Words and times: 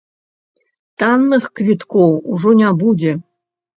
Танных 1.03 1.43
квіткоў 1.59 2.17
ужо 2.37 2.49
не 2.63 2.69
будзе. 2.85 3.11